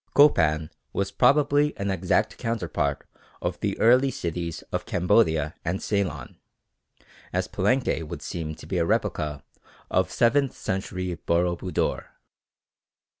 [0.15, 3.05] Copan was probably an exact counterpart
[3.39, 6.39] of the early cities of Cambodia and Ceylon,
[7.31, 9.43] as Palenque would seem to be a replica
[9.91, 12.05] of seventh century Boro Budor.